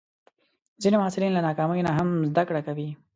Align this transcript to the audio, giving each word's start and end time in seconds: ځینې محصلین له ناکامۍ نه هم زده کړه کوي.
ځینې 0.81 0.95
محصلین 1.01 1.31
له 1.35 1.41
ناکامۍ 1.47 1.79
نه 1.87 1.91
هم 1.97 2.07
زده 2.29 2.43
کړه 2.49 2.61
کوي. 2.67 2.89